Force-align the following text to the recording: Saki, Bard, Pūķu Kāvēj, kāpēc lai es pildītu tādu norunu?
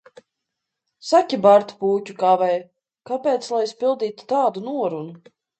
Saki, 1.09 1.39
Bard, 1.43 1.75
Pūķu 1.83 2.17
Kāvēj, 2.23 2.57
kāpēc 3.13 3.53
lai 3.57 3.63
es 3.71 3.77
pildītu 3.85 4.29
tādu 4.37 4.69
norunu? 4.73 5.35